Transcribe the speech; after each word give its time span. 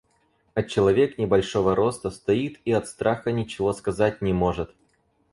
А 0.55 0.63
человек 0.63 1.19
небольшого 1.19 1.75
роста 1.75 2.09
стоит 2.09 2.59
и 2.65 2.71
от 2.71 2.87
страха 2.87 3.31
ничего 3.31 3.71
сказать 3.71 4.19
не 4.23 4.33
может. 4.33 4.73